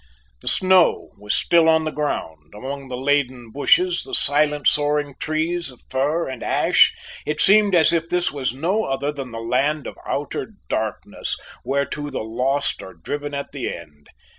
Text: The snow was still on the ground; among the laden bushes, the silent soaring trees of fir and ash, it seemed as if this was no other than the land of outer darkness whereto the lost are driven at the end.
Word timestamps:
The 0.41 0.47
snow 0.47 1.11
was 1.19 1.35
still 1.35 1.69
on 1.69 1.83
the 1.83 1.91
ground; 1.91 2.53
among 2.55 2.87
the 2.87 2.97
laden 2.97 3.51
bushes, 3.51 4.01
the 4.01 4.15
silent 4.15 4.65
soaring 4.65 5.13
trees 5.19 5.69
of 5.69 5.83
fir 5.91 6.27
and 6.27 6.41
ash, 6.41 6.91
it 7.23 7.39
seemed 7.39 7.75
as 7.75 7.93
if 7.93 8.09
this 8.09 8.31
was 8.31 8.51
no 8.51 8.85
other 8.85 9.11
than 9.11 9.29
the 9.29 9.39
land 9.41 9.85
of 9.85 9.95
outer 10.03 10.53
darkness 10.69 11.37
whereto 11.63 12.09
the 12.09 12.23
lost 12.23 12.81
are 12.81 12.95
driven 12.95 13.35
at 13.35 13.51
the 13.51 13.71
end. 13.71 14.07